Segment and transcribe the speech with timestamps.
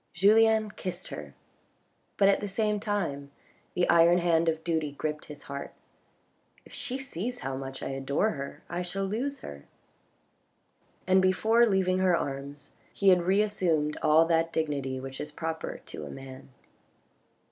[0.13, 1.35] Julien kissed her,
[2.17, 3.29] but at the same time
[3.75, 5.73] the iron hand of duty gripped his heart.
[6.65, 9.65] If she sees how much I adore her I shall lose her.
[11.05, 16.05] And before leaving her arms, he had reassumed all that dignity which is proper to
[16.05, 16.49] a man.